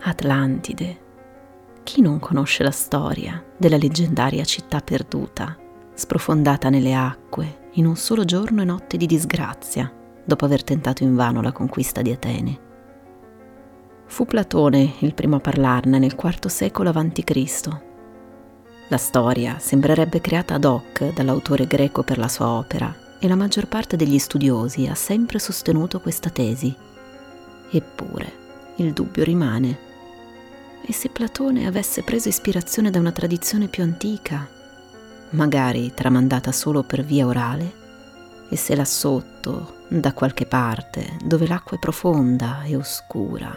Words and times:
Atlantide. 0.00 1.04
Chi 1.82 2.00
non 2.00 2.18
conosce 2.18 2.62
la 2.62 2.70
storia 2.70 3.42
della 3.56 3.76
leggendaria 3.76 4.44
città 4.44 4.80
perduta, 4.80 5.56
sprofondata 5.94 6.68
nelle 6.68 6.94
acque 6.94 7.64
in 7.72 7.86
un 7.86 7.96
solo 7.96 8.24
giorno 8.24 8.62
e 8.62 8.64
notte 8.64 8.96
di 8.96 9.06
disgrazia, 9.06 9.92
dopo 10.24 10.44
aver 10.44 10.64
tentato 10.64 11.02
invano 11.02 11.42
la 11.42 11.52
conquista 11.52 12.02
di 12.02 12.12
Atene? 12.12 12.60
Fu 14.06 14.24
Platone 14.24 14.94
il 15.00 15.14
primo 15.14 15.36
a 15.36 15.40
parlarne 15.40 15.98
nel 15.98 16.16
IV 16.16 16.46
secolo 16.46 16.90
a.C. 16.90 17.68
La 18.88 18.98
storia 18.98 19.58
sembrerebbe 19.58 20.20
creata 20.20 20.54
ad 20.54 20.64
hoc 20.64 21.12
dall'autore 21.12 21.66
greco 21.66 22.04
per 22.04 22.18
la 22.18 22.28
sua 22.28 22.48
opera 22.50 22.94
e 23.18 23.26
la 23.26 23.34
maggior 23.34 23.66
parte 23.66 23.96
degli 23.96 24.18
studiosi 24.18 24.86
ha 24.86 24.94
sempre 24.94 25.40
sostenuto 25.40 26.00
questa 26.00 26.30
tesi. 26.30 26.74
Eppure, 27.70 28.44
il 28.76 28.92
dubbio 28.92 29.24
rimane. 29.24 29.85
E 30.88 30.92
se 30.92 31.08
Platone 31.08 31.66
avesse 31.66 32.04
preso 32.04 32.28
ispirazione 32.28 32.90
da 32.90 33.00
una 33.00 33.10
tradizione 33.10 33.66
più 33.66 33.82
antica, 33.82 34.48
magari 35.30 35.92
tramandata 35.92 36.52
solo 36.52 36.84
per 36.84 37.04
via 37.04 37.26
orale? 37.26 37.84
E 38.48 38.54
se 38.54 38.76
là 38.76 38.84
sotto, 38.84 39.78
da 39.88 40.12
qualche 40.12 40.46
parte, 40.46 41.16
dove 41.24 41.48
l'acqua 41.48 41.76
è 41.76 41.80
profonda 41.80 42.62
e 42.62 42.76
oscura, 42.76 43.52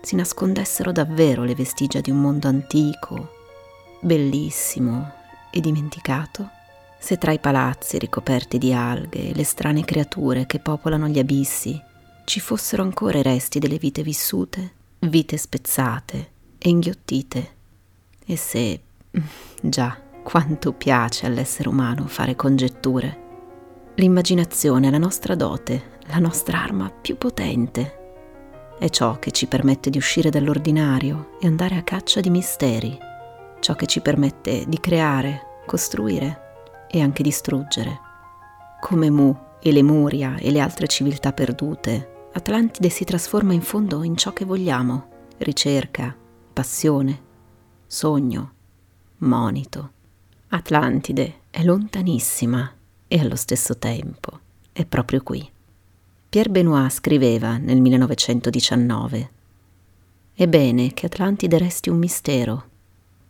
si 0.00 0.16
nascondessero 0.16 0.90
davvero 0.90 1.44
le 1.44 1.54
vestigia 1.54 2.00
di 2.00 2.10
un 2.10 2.18
mondo 2.18 2.48
antico, 2.48 3.34
bellissimo 4.00 5.12
e 5.50 5.60
dimenticato? 5.60 6.48
Se 6.98 7.18
tra 7.18 7.32
i 7.32 7.38
palazzi 7.38 7.98
ricoperti 7.98 8.56
di 8.56 8.72
alghe 8.72 9.28
e 9.28 9.34
le 9.34 9.44
strane 9.44 9.84
creature 9.84 10.46
che 10.46 10.60
popolano 10.60 11.08
gli 11.08 11.18
abissi 11.18 11.78
ci 12.24 12.40
fossero 12.40 12.82
ancora 12.82 13.18
i 13.18 13.22
resti 13.22 13.58
delle 13.58 13.76
vite 13.76 14.02
vissute, 14.02 14.72
vite 15.00 15.36
spezzate 15.36 16.38
e 16.60 16.68
inghiottite. 16.68 17.50
E 18.24 18.36
se... 18.36 18.80
già, 19.60 19.98
quanto 20.22 20.72
piace 20.72 21.26
all'essere 21.26 21.68
umano 21.68 22.06
fare 22.06 22.36
congetture. 22.36 23.28
L'immaginazione 23.96 24.86
è 24.86 24.90
la 24.90 24.98
nostra 24.98 25.34
dote, 25.34 25.98
la 26.06 26.18
nostra 26.18 26.62
arma 26.62 26.90
più 26.90 27.16
potente. 27.16 27.98
È 28.78 28.88
ciò 28.88 29.18
che 29.18 29.30
ci 29.30 29.46
permette 29.46 29.90
di 29.90 29.98
uscire 29.98 30.30
dall'ordinario 30.30 31.36
e 31.40 31.46
andare 31.46 31.76
a 31.76 31.82
caccia 31.82 32.20
di 32.20 32.30
misteri, 32.30 32.96
ciò 33.60 33.74
che 33.74 33.86
ci 33.86 34.00
permette 34.00 34.64
di 34.66 34.78
creare, 34.78 35.62
costruire 35.66 36.86
e 36.90 37.00
anche 37.00 37.22
distruggere. 37.22 38.00
Come 38.80 39.10
Mu 39.10 39.36
e 39.60 39.72
Lemuria 39.72 40.36
e 40.36 40.50
le 40.50 40.60
altre 40.60 40.86
civiltà 40.86 41.32
perdute, 41.32 42.28
Atlantide 42.32 42.88
si 42.88 43.04
trasforma 43.04 43.52
in 43.52 43.60
fondo 43.60 44.02
in 44.02 44.16
ciò 44.16 44.32
che 44.32 44.44
vogliamo, 44.44 45.08
ricerca, 45.38 46.16
passione, 46.52 47.22
sogno, 47.86 48.52
monito. 49.18 49.92
Atlantide 50.48 51.40
è 51.50 51.62
lontanissima 51.62 52.72
e 53.06 53.20
allo 53.20 53.36
stesso 53.36 53.78
tempo 53.78 54.38
è 54.72 54.84
proprio 54.84 55.22
qui. 55.22 55.48
Pierre 56.28 56.50
Benoit 56.50 56.90
scriveva 56.90 57.56
nel 57.56 57.80
1919 57.80 59.30
È 60.34 60.46
bene 60.46 60.92
che 60.94 61.06
Atlantide 61.06 61.58
resti 61.58 61.88
un 61.88 61.98
mistero. 61.98 62.64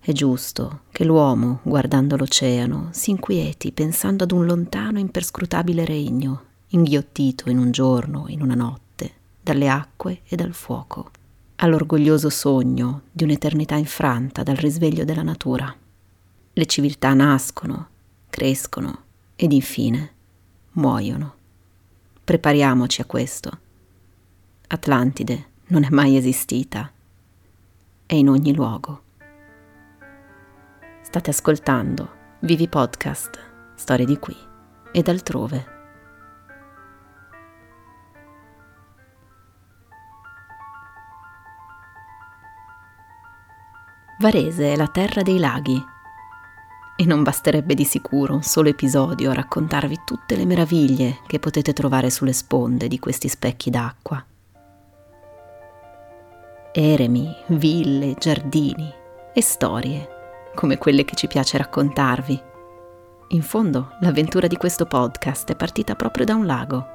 È 0.01 0.13
giusto 0.13 0.83
che 0.91 1.05
l'uomo, 1.05 1.61
guardando 1.63 2.17
l'oceano, 2.17 2.89
si 2.93 3.11
inquieti 3.11 3.73
pensando 3.73 4.25
ad 4.25 4.33
un 4.33 4.47
lontano 4.47 4.99
e 4.99 5.03
imperscrutabile 5.03 5.85
regno, 5.85 6.45
inghiottito 6.69 7.51
in 7.51 7.59
un 7.59 7.71
giorno, 7.71 8.25
in 8.29 8.43
una 8.43 8.55
notte, 8.55 9.13
dalle 9.43 9.69
acque 9.69 10.21
e 10.27 10.37
dal 10.37 10.55
fuoco 10.55 11.11
all'orgoglioso 11.63 12.31
sogno 12.31 13.03
di 13.13 13.25
un'eternità 13.25 13.75
infranta 13.75 14.43
dal 14.43 14.57
risveglio 14.57 15.05
della 15.05 15.23
natura. 15.23 15.75
Le 16.53 16.67
civiltà 16.67 17.13
nascono, 17.13 17.89
crescono 18.31 19.03
ed 19.37 19.53
infine 19.53 20.13
muoiono. 20.73 21.35
Prepariamoci 22.25 23.01
a 23.03 23.05
questo. 23.05 23.59
Atlantide 24.69 25.49
non 25.67 25.85
è 25.85 25.89
mai 25.91 26.17
esistita. 26.17 26.91
È 28.07 28.15
in 28.15 28.29
ogni 28.29 28.55
luogo. 28.55 29.03
State 31.03 31.31
ascoltando 31.31 32.19
Vivi 32.41 32.69
Podcast, 32.69 33.39
storie 33.75 34.07
di 34.07 34.19
qui 34.19 34.37
ed 34.93 35.09
altrove. 35.09 35.80
Varese 44.21 44.75
è 44.75 44.77
la 44.77 44.87
terra 44.87 45.23
dei 45.23 45.39
laghi. 45.39 45.83
E 46.95 47.05
non 47.07 47.23
basterebbe 47.23 47.73
di 47.73 47.85
sicuro 47.85 48.35
un 48.35 48.43
solo 48.43 48.69
episodio 48.69 49.31
a 49.31 49.35
raccontarvi 49.35 50.01
tutte 50.05 50.37
le 50.37 50.45
meraviglie 50.45 51.21
che 51.27 51.39
potete 51.39 51.73
trovare 51.73 52.11
sulle 52.11 52.35
sponde 52.35 52.87
di 52.87 52.99
questi 52.99 53.29
specchi 53.29 53.71
d'acqua. 53.71 54.23
Eremi, 56.71 57.35
ville, 57.47 58.15
giardini 58.19 58.93
e 59.33 59.41
storie, 59.41 60.09
come 60.55 60.77
quelle 60.77 61.07
che 61.07 61.17
ci 61.17 61.27
piace 61.27 61.57
raccontarvi. 61.57 62.43
In 63.29 63.43
fondo, 63.43 63.93
l'avventura 64.01 64.49
di 64.49 64.59
questo 64.59 64.85
podcast 64.85 65.51
è 65.51 65.57
partita 65.57 65.95
proprio 65.95 66.27
da 66.27 66.35
un 66.35 66.45
lago, 66.45 66.87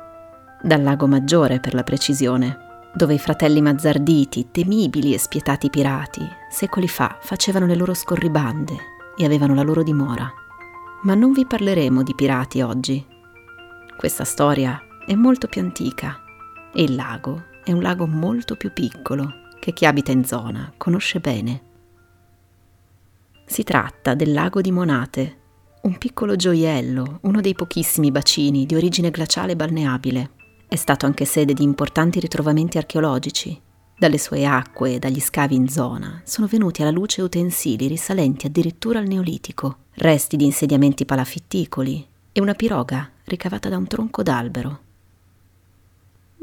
dal 0.61 0.83
lago 0.83 1.07
Maggiore 1.07 1.59
per 1.59 1.73
la 1.73 1.83
precisione, 1.83 2.64
dove 2.95 3.13
i 3.13 3.19
fratelli 3.19 3.61
Mazzarditi, 3.61 4.51
temibili 4.51 5.13
e 5.13 5.19
spietati 5.19 5.69
pirati, 5.69 6.25
secoli 6.49 6.87
fa 6.87 7.17
facevano 7.19 7.65
le 7.65 7.75
loro 7.75 7.93
scorribande 7.93 8.73
e 9.17 9.25
avevano 9.25 9.53
la 9.53 9.63
loro 9.63 9.83
dimora. 9.83 10.31
Ma 11.03 11.13
non 11.13 11.33
vi 11.33 11.45
parleremo 11.45 12.03
di 12.03 12.15
pirati 12.15 12.61
oggi. 12.61 13.05
Questa 13.97 14.23
storia 14.23 14.79
è 15.05 15.13
molto 15.13 15.47
più 15.47 15.59
antica 15.59 16.23
e 16.73 16.83
il 16.83 16.95
lago 16.95 17.43
è 17.65 17.73
un 17.73 17.81
lago 17.81 18.07
molto 18.07 18.55
più 18.55 18.71
piccolo 18.71 19.43
che 19.59 19.73
chi 19.73 19.85
abita 19.85 20.13
in 20.13 20.23
zona 20.23 20.71
conosce 20.77 21.19
bene. 21.19 21.63
Si 23.45 23.63
tratta 23.63 24.15
del 24.15 24.31
lago 24.31 24.61
di 24.61 24.71
Monate, 24.71 25.37
un 25.81 25.97
piccolo 25.97 26.37
gioiello, 26.37 27.19
uno 27.23 27.41
dei 27.41 27.55
pochissimi 27.55 28.09
bacini 28.09 28.65
di 28.65 28.73
origine 28.73 29.11
glaciale 29.11 29.57
balneabile 29.57 30.43
è 30.67 30.75
stato 30.75 31.05
anche 31.05 31.25
sede 31.25 31.53
di 31.53 31.63
importanti 31.63 32.19
ritrovamenti 32.19 32.77
archeologici. 32.77 33.59
Dalle 33.97 34.17
sue 34.17 34.45
acque 34.45 34.95
e 34.95 34.99
dagli 34.99 35.21
scavi 35.21 35.55
in 35.55 35.69
zona 35.69 36.21
sono 36.25 36.47
venuti 36.47 36.81
alla 36.81 36.91
luce 36.91 37.21
utensili 37.21 37.87
risalenti 37.87 38.47
addirittura 38.47 38.99
al 38.99 39.07
Neolitico, 39.07 39.77
resti 39.93 40.35
di 40.35 40.43
insediamenti 40.43 41.05
palafitticoli 41.05 42.05
e 42.31 42.41
una 42.41 42.53
piroga 42.55 43.09
ricavata 43.23 43.69
da 43.69 43.77
un 43.77 43.87
tronco 43.87 44.21
d'albero. 44.21 44.79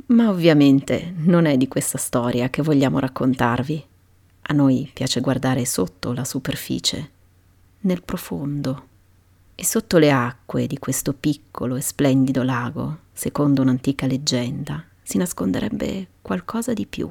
Ma 0.07 0.31
ovviamente 0.31 1.13
non 1.17 1.45
è 1.45 1.57
di 1.59 1.69
questa 1.69 1.99
storia 1.99 2.49
che 2.49 2.63
vogliamo 2.63 2.99
raccontarvi. 2.99 3.85
A 4.43 4.55
noi 4.55 4.91
piace 4.93 5.21
guardare 5.21 5.67
sotto 5.67 6.13
la 6.13 6.25
superficie, 6.25 7.11
nel 7.81 8.03
profondo. 8.03 8.87
E 9.55 9.65
sotto 9.65 9.99
le 9.99 10.11
acque 10.11 10.67
di 10.67 10.79
questo 10.79 11.13
piccolo 11.13 11.77
e 11.77 11.83
splendido 11.83 12.43
lago 12.43 13.02
secondo 13.13 13.63
un'antica 13.63 14.07
leggenda, 14.07 14.85
si 15.03 15.19
nasconderebbe 15.19 16.09
qualcosa 16.23 16.73
di 16.73 16.87
più. 16.87 17.11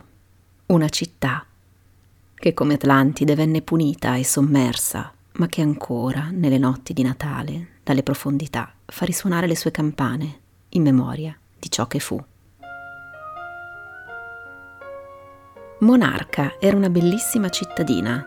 Una 0.68 0.90
città 0.90 1.46
che 2.34 2.54
come 2.54 2.74
Atlantide 2.74 3.36
venne 3.36 3.62
punita 3.62 4.16
e 4.16 4.24
sommersa, 4.24 5.14
ma 5.34 5.48
che 5.48 5.62
ancora, 5.62 6.30
nelle 6.32 6.58
notti 6.58 6.94
di 6.94 7.04
Natale, 7.04 7.80
dalle 7.84 8.04
profondità, 8.04 8.74
fa 8.86 9.06
risuonare 9.06 9.48
le 9.48 9.56
sue 9.56 9.72
campane 9.72 10.40
in 10.70 10.84
memoria 10.84 11.38
di 11.60 11.70
ciò 11.70 11.86
che 11.88 12.00
fu. 12.00 12.22
Monarca 15.80 16.58
era 16.60 16.76
una 16.78 16.90
bellissima 16.90 17.50
cittadina, 17.50 18.26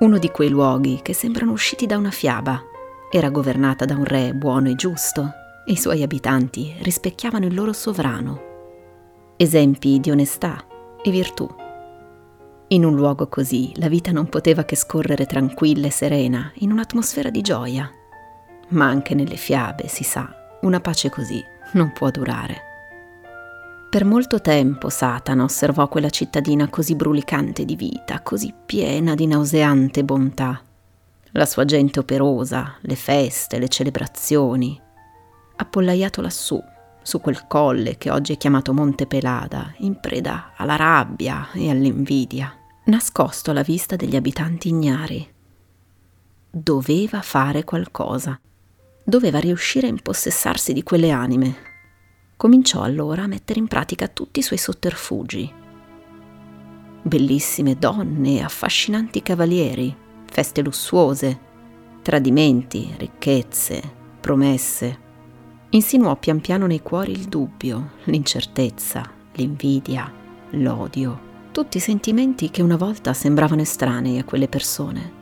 uno 0.00 0.18
di 0.18 0.30
quei 0.30 0.48
luoghi 0.48 1.00
che 1.02 1.12
sembrano 1.12 1.52
usciti 1.52 1.86
da 1.86 1.96
una 1.96 2.10
fiaba. 2.10 2.62
Era 3.10 3.28
governata 3.28 3.84
da 3.84 3.94
un 3.96 4.04
re 4.04 4.32
buono 4.34 4.68
e 4.68 4.74
giusto, 4.74 5.32
e 5.70 5.74
i 5.74 5.76
suoi 5.76 6.02
abitanti 6.02 6.74
rispecchiavano 6.80 7.46
il 7.46 7.54
loro 7.54 7.72
sovrano, 7.72 8.40
esempi 9.36 10.00
di 10.00 10.10
onestà 10.10 10.66
e 11.00 11.12
virtù. 11.12 11.48
In 12.68 12.84
un 12.84 12.96
luogo 12.96 13.28
così 13.28 13.70
la 13.76 13.88
vita 13.88 14.10
non 14.10 14.28
poteva 14.28 14.64
che 14.64 14.74
scorrere 14.74 15.26
tranquilla 15.26 15.86
e 15.86 15.92
serena, 15.92 16.50
in 16.56 16.72
un'atmosfera 16.72 17.30
di 17.30 17.40
gioia. 17.40 17.88
Ma 18.70 18.86
anche 18.86 19.14
nelle 19.14 19.36
fiabe, 19.36 19.86
si 19.86 20.02
sa, 20.02 20.58
una 20.62 20.80
pace 20.80 21.08
così 21.08 21.40
non 21.74 21.92
può 21.92 22.10
durare. 22.10 22.62
Per 23.88 24.04
molto 24.04 24.40
tempo 24.40 24.88
Satana 24.88 25.44
osservò 25.44 25.86
quella 25.86 26.10
cittadina 26.10 26.68
così 26.68 26.96
brulicante 26.96 27.64
di 27.64 27.76
vita, 27.76 28.22
così 28.22 28.52
piena 28.66 29.14
di 29.14 29.28
nauseante 29.28 30.02
bontà. 30.02 30.60
La 31.30 31.46
sua 31.46 31.64
gente 31.64 32.00
operosa, 32.00 32.74
le 32.80 32.96
feste, 32.96 33.60
le 33.60 33.68
celebrazioni, 33.68 34.88
appollaiato 35.60 36.20
lassù, 36.20 36.62
su 37.02 37.20
quel 37.20 37.46
colle 37.46 37.96
che 37.98 38.10
oggi 38.10 38.32
è 38.32 38.36
chiamato 38.36 38.72
Monte 38.72 39.06
Pelada, 39.06 39.74
in 39.78 40.00
preda 40.00 40.52
alla 40.56 40.76
rabbia 40.76 41.50
e 41.52 41.70
all'invidia. 41.70 42.54
nascosto 42.84 43.50
alla 43.50 43.62
vista 43.62 43.94
degli 43.94 44.16
abitanti 44.16 44.68
ignari. 44.68 45.28
Doveva 46.50 47.20
fare 47.22 47.62
qualcosa. 47.62 48.40
Doveva 49.04 49.38
riuscire 49.38 49.86
a 49.86 49.90
impossessarsi 49.90 50.72
di 50.72 50.82
quelle 50.82 51.10
anime. 51.10 51.56
Cominciò 52.36 52.82
allora 52.82 53.22
a 53.22 53.26
mettere 53.28 53.60
in 53.60 53.68
pratica 53.68 54.08
tutti 54.08 54.40
i 54.40 54.42
suoi 54.42 54.58
sotterfugi. 54.58 55.52
Bellissime 57.02 57.76
donne 57.76 58.42
affascinanti 58.42 59.22
cavalieri, 59.22 59.94
feste 60.26 60.62
lussuose, 60.62 61.38
tradimenti, 62.02 62.92
ricchezze, 62.96 63.80
promesse. 64.20 65.08
Insinuò 65.72 66.16
pian 66.16 66.40
piano 66.40 66.66
nei 66.66 66.82
cuori 66.82 67.12
il 67.12 67.26
dubbio, 67.26 67.92
l'incertezza, 68.04 69.08
l'invidia, 69.34 70.12
l'odio, 70.50 71.28
tutti 71.52 71.78
sentimenti 71.78 72.50
che 72.50 72.60
una 72.60 72.76
volta 72.76 73.12
sembravano 73.12 73.60
estranei 73.60 74.18
a 74.18 74.24
quelle 74.24 74.48
persone. 74.48 75.18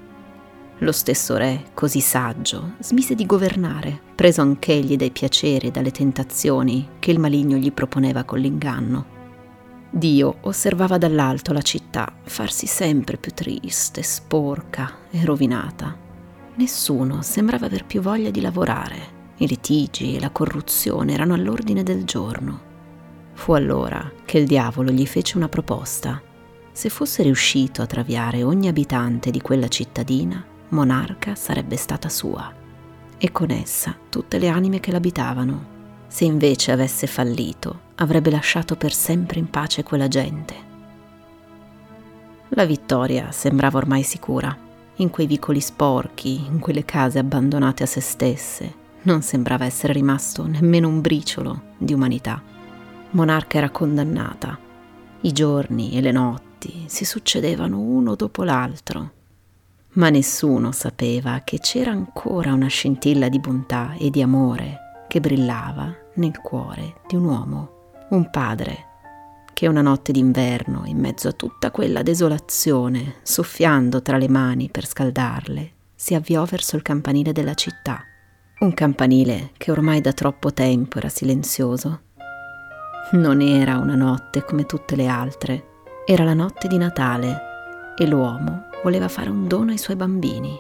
Lo 0.79 0.93
stesso 0.93 1.37
re, 1.37 1.65
così 1.75 2.01
saggio, 2.01 2.77
smise 2.79 3.15
di 3.15 3.27
governare, 3.27 4.01
preso 4.15 4.41
anch'egli 4.41 4.97
dai 4.97 5.11
piaceri 5.11 5.67
e 5.67 5.71
dalle 5.71 5.91
tentazioni 5.91 6.93
che 6.99 7.11
il 7.11 7.19
maligno 7.19 7.59
gli 7.59 7.71
proponeva 7.71 8.25
con 8.25 8.39
l'inganno. 8.39 9.17
Dio 9.91 10.37
osservava 10.43 10.97
dall'alto 10.97 11.53
la 11.53 11.61
città 11.63 12.11
farsi 12.23 12.67
sempre 12.67 13.19
più 13.19 13.33
triste, 13.33 14.03
sporca 14.03 14.97
e 15.11 15.23
rovinata. 15.27 15.95
Nessuno 16.55 17.21
sembrava 17.21 17.67
aver 17.67 17.85
più 17.85 18.01
voglia 18.01 18.31
di 18.31 18.41
lavorare 18.41 19.17
i 19.39 19.47
litigi 19.47 20.17
e 20.17 20.21
la 20.21 20.31
corruzione 20.31 21.13
erano 21.13 21.35
all'ordine 21.35 21.83
del 21.83 22.05
giorno. 22.05 22.67
Fu 23.35 23.53
allora 23.53 24.11
che 24.25 24.39
il 24.39 24.47
diavolo 24.47 24.91
gli 24.91 25.07
fece 25.07 25.37
una 25.37 25.49
proposta. 25.49 26.21
Se 26.73 26.89
fosse 26.89 27.23
riuscito 27.23 27.83
a 27.83 27.87
traviare 27.87 28.43
ogni 28.43 28.69
abitante 28.69 29.31
di 29.31 29.41
quella 29.41 29.69
cittadina, 29.69 30.45
monarca 30.71 31.35
sarebbe 31.35 31.77
stata 31.77 32.09
sua, 32.09 32.53
e 33.17 33.33
con 33.33 33.51
essa 33.51 33.97
tutte 34.09 34.39
le 34.39 34.49
anime 34.49 34.81
che 34.81 34.91
l'abitavano. 34.91 35.77
Se 36.09 36.25
invece 36.25 36.73
avesse 36.73 37.07
fallito, 37.07 37.81
avrebbe 37.97 38.31
lasciato 38.31 38.77
per 38.77 38.93
sempre 38.93 39.39
in 39.39 39.51
pace 39.51 39.83
quella 39.83 40.09
gente. 40.09 40.67
La 42.51 42.65
vittoria 42.65 43.31
sembrava 43.31 43.79
ormai 43.79 44.03
sicura. 44.03 44.57
In 44.97 45.11
quei 45.11 45.27
vicoli 45.27 45.61
sporchi, 45.61 46.47
in 46.47 46.59
quelle 46.59 46.85
case 46.85 47.21
abbandonate 47.21 47.85
a 47.85 47.87
se 47.87 48.01
stesse, 48.01 48.87
non 49.03 49.23
sembrava 49.23 49.65
essere 49.65 49.93
rimasto 49.93 50.47
nemmeno 50.47 50.89
un 50.89 51.01
briciolo 51.01 51.63
di 51.79 51.93
umanità. 51.93 52.43
Monarca 53.11 53.59
era 53.59 53.71
condannata. 53.71 54.59
I 55.21 55.33
giorni 55.33 55.93
e 55.93 56.01
le 56.01 56.13
notti 56.13 56.85
si 56.87 57.05
succedevano 57.05 57.79
uno 57.79 58.15
dopo 58.15 58.43
l'altro. 58.43 59.13
Ma 59.93 60.11
nessuno 60.11 60.73
sapeva 60.73 61.41
che 61.45 61.59
c'era 61.59 61.91
ancora 61.91 62.53
una 62.53 62.67
scintilla 62.67 63.29
di 63.29 63.39
bontà 63.39 63.95
e 63.95 64.11
di 64.11 64.21
amore 64.21 65.05
che 65.09 65.21
brillava 65.21 65.93
nel 66.15 66.39
cuore 66.41 67.01
di 67.07 67.17
un 67.17 67.25
uomo, 67.25 67.71
un 68.11 68.29
padre, 68.31 68.87
che 69.55 69.67
una 69.67 69.81
notte 69.81 70.13
d'inverno, 70.13 70.83
in 70.85 70.99
mezzo 70.99 71.29
a 71.29 71.33
tutta 71.33 71.71
quella 71.71 72.03
desolazione, 72.03 73.17
soffiando 73.23 74.03
tra 74.03 74.19
le 74.19 74.29
mani 74.29 74.69
per 74.69 74.87
scaldarle, 74.87 75.73
si 75.95 76.15
avviò 76.15 76.45
verso 76.45 76.77
il 76.77 76.83
campanile 76.83 77.33
della 77.33 77.55
città 77.55 78.08
un 78.61 78.75
campanile 78.75 79.51
che 79.57 79.71
ormai 79.71 80.01
da 80.01 80.13
troppo 80.13 80.53
tempo 80.53 80.99
era 80.99 81.09
silenzioso. 81.09 82.01
Non 83.13 83.41
era 83.41 83.79
una 83.79 83.95
notte 83.95 84.45
come 84.45 84.65
tutte 84.65 84.97
le 84.97 85.07
altre, 85.07 85.67
era 86.05 86.25
la 86.25 86.35
notte 86.35 86.67
di 86.67 86.77
Natale 86.77 87.41
e 87.97 88.07
l'uomo 88.07 88.65
voleva 88.83 89.09
fare 89.09 89.31
un 89.31 89.47
dono 89.47 89.71
ai 89.71 89.79
suoi 89.79 89.95
bambini. 89.95 90.59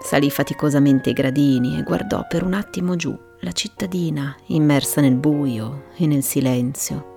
Salì 0.00 0.30
faticosamente 0.30 1.10
i 1.10 1.12
gradini 1.12 1.78
e 1.78 1.82
guardò 1.82 2.24
per 2.26 2.42
un 2.42 2.54
attimo 2.54 2.96
giù 2.96 3.16
la 3.40 3.52
cittadina 3.52 4.34
immersa 4.46 5.02
nel 5.02 5.16
buio 5.16 5.88
e 5.96 6.06
nel 6.06 6.22
silenzio. 6.22 7.14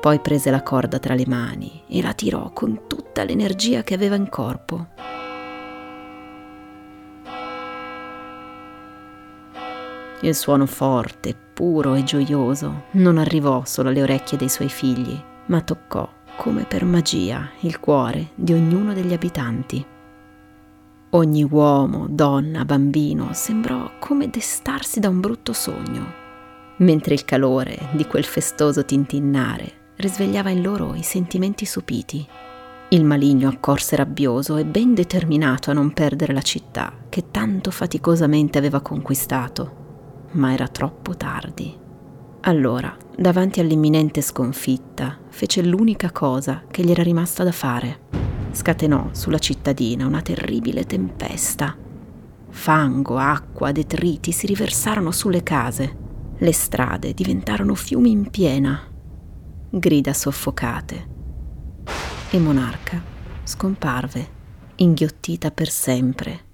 Poi 0.00 0.20
prese 0.20 0.50
la 0.50 0.62
corda 0.62 0.98
tra 0.98 1.14
le 1.14 1.26
mani 1.26 1.82
e 1.88 2.00
la 2.00 2.14
tirò 2.14 2.52
con 2.52 2.82
tutta 2.86 3.24
l'energia 3.24 3.82
che 3.82 3.94
aveva 3.94 4.14
in 4.14 4.30
corpo. 4.30 4.86
Il 10.20 10.34
suono 10.34 10.66
forte, 10.66 11.32
puro 11.54 11.94
e 11.94 12.02
gioioso 12.02 12.86
non 12.92 13.18
arrivò 13.18 13.62
solo 13.64 13.88
alle 13.88 14.02
orecchie 14.02 14.36
dei 14.36 14.48
suoi 14.48 14.68
figli, 14.68 15.16
ma 15.46 15.60
toccò, 15.60 16.08
come 16.36 16.64
per 16.64 16.84
magia, 16.84 17.50
il 17.60 17.78
cuore 17.78 18.30
di 18.34 18.52
ognuno 18.52 18.94
degli 18.94 19.12
abitanti. 19.12 19.84
Ogni 21.10 21.46
uomo, 21.48 22.06
donna, 22.08 22.64
bambino 22.64 23.28
sembrò 23.32 23.92
come 24.00 24.28
destarsi 24.28 24.98
da 24.98 25.08
un 25.08 25.20
brutto 25.20 25.52
sogno, 25.52 26.12
mentre 26.78 27.14
il 27.14 27.24
calore 27.24 27.90
di 27.92 28.04
quel 28.04 28.24
festoso 28.24 28.84
tintinnare 28.84 29.92
risvegliava 29.96 30.50
in 30.50 30.62
loro 30.62 30.94
i 30.94 31.02
sentimenti 31.02 31.64
sopiti. 31.64 32.26
Il 32.88 33.04
maligno 33.04 33.48
accorse 33.48 33.94
rabbioso 33.94 34.56
e 34.56 34.64
ben 34.64 34.94
determinato 34.94 35.70
a 35.70 35.74
non 35.74 35.92
perdere 35.92 36.32
la 36.32 36.42
città 36.42 36.92
che 37.08 37.30
tanto 37.30 37.70
faticosamente 37.70 38.58
aveva 38.58 38.80
conquistato 38.80 39.86
ma 40.32 40.52
era 40.52 40.68
troppo 40.68 41.16
tardi. 41.16 41.76
Allora, 42.42 42.96
davanti 43.16 43.60
all'imminente 43.60 44.20
sconfitta, 44.20 45.18
fece 45.28 45.62
l'unica 45.62 46.10
cosa 46.12 46.62
che 46.70 46.84
gli 46.84 46.90
era 46.90 47.02
rimasta 47.02 47.44
da 47.44 47.52
fare. 47.52 48.06
Scatenò 48.52 49.08
sulla 49.12 49.38
cittadina 49.38 50.06
una 50.06 50.22
terribile 50.22 50.84
tempesta. 50.84 51.76
Fango, 52.50 53.18
acqua, 53.18 53.72
detriti 53.72 54.32
si 54.32 54.46
riversarono 54.46 55.10
sulle 55.10 55.42
case. 55.42 56.06
Le 56.38 56.52
strade 56.52 57.12
diventarono 57.12 57.74
fiumi 57.74 58.10
in 58.10 58.30
piena. 58.30 58.80
Grida 59.70 60.12
soffocate. 60.12 61.16
E 62.30 62.38
Monarca 62.38 63.02
scomparve, 63.42 64.28
inghiottita 64.76 65.50
per 65.50 65.68
sempre 65.68 66.46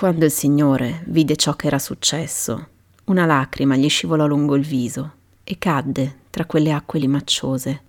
quando 0.00 0.24
il 0.24 0.30
Signore 0.30 1.02
vide 1.08 1.36
ciò 1.36 1.54
che 1.56 1.66
era 1.66 1.78
successo, 1.78 2.68
una 3.04 3.26
lacrima 3.26 3.76
gli 3.76 3.90
scivolò 3.90 4.26
lungo 4.26 4.56
il 4.56 4.64
viso 4.64 5.12
e 5.44 5.58
cadde 5.58 6.20
tra 6.30 6.46
quelle 6.46 6.72
acque 6.72 6.98
limacciose. 6.98 7.82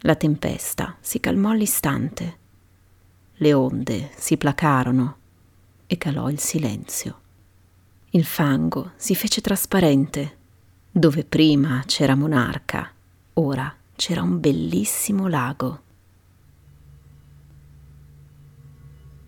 La 0.00 0.16
tempesta 0.16 0.96
si 1.00 1.18
calmò 1.18 1.52
all'istante. 1.52 2.36
Le 3.36 3.54
onde 3.54 4.10
si 4.16 4.36
placarono 4.36 5.16
e 5.86 5.96
calò 5.96 6.28
il 6.28 6.40
silenzio. 6.40 7.20
Il 8.10 8.26
fango 8.26 8.92
si 8.96 9.14
fece 9.14 9.40
trasparente. 9.40 10.36
Dove 10.90 11.24
prima 11.24 11.82
c'era 11.86 12.14
monarca, 12.14 12.92
ora 13.32 13.74
c'era 13.96 14.20
un 14.20 14.38
bellissimo 14.40 15.26
lago. 15.26 15.84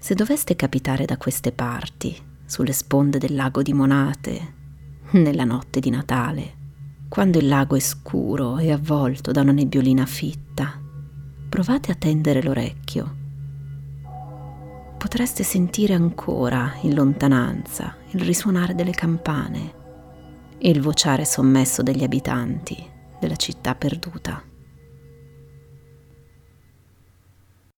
Se 0.09 0.15
doveste 0.15 0.57
capitare 0.57 1.05
da 1.05 1.19
queste 1.19 1.53
parti, 1.53 2.17
sulle 2.47 2.73
sponde 2.73 3.19
del 3.19 3.35
lago 3.35 3.61
di 3.61 3.75
Monate, 3.75 4.55
nella 5.11 5.45
notte 5.45 5.81
di 5.81 5.91
Natale, 5.91 6.55
quando 7.11 7.37
il 7.37 7.47
lago 7.47 7.77
è 7.77 7.79
scuro 7.79 8.57
e 8.57 8.73
avvolto 8.73 9.33
da 9.33 9.43
una 9.43 9.53
nebbiolina 9.53 10.07
fitta, 10.07 10.81
provate 11.47 11.93
a 11.93 11.95
tendere 11.95 12.43
l'orecchio. 12.43 13.17
Potreste 14.97 15.43
sentire 15.43 15.93
ancora 15.93 16.73
in 16.81 16.95
lontananza 16.95 17.95
il 18.13 18.23
risuonare 18.23 18.75
delle 18.75 18.93
campane 18.93 19.75
e 20.57 20.71
il 20.71 20.81
vociare 20.81 21.27
sommesso 21.27 21.83
degli 21.83 22.03
abitanti 22.03 22.83
della 23.21 23.37
città 23.37 23.75
perduta. 23.75 24.48